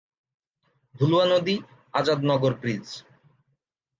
ভুলুয়া 0.95 1.25
নদী, 1.25 1.55
আজাদ 1.93 2.19
নগর 2.29 2.53
ব্রীজ। 2.61 2.85